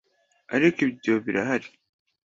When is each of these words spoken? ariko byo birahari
ariko 0.55 0.81
byo 0.97 1.13
birahari 1.25 1.69